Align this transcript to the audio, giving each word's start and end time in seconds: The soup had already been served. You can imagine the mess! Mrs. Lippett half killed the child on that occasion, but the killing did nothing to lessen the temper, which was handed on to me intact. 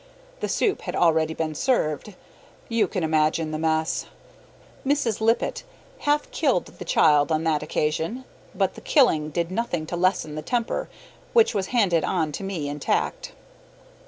The 0.39 0.49
soup 0.49 0.81
had 0.81 0.95
already 0.95 1.35
been 1.35 1.53
served. 1.53 2.15
You 2.69 2.87
can 2.87 3.03
imagine 3.03 3.51
the 3.51 3.59
mess! 3.59 4.07
Mrs. 4.83 5.21
Lippett 5.21 5.63
half 5.99 6.31
killed 6.31 6.65
the 6.65 6.85
child 6.85 7.31
on 7.31 7.43
that 7.43 7.61
occasion, 7.61 8.25
but 8.55 8.73
the 8.73 8.81
killing 8.81 9.29
did 9.29 9.51
nothing 9.51 9.85
to 9.85 9.95
lessen 9.95 10.33
the 10.33 10.41
temper, 10.41 10.89
which 11.33 11.53
was 11.53 11.67
handed 11.67 12.03
on 12.03 12.31
to 12.31 12.43
me 12.43 12.67
intact. 12.67 13.33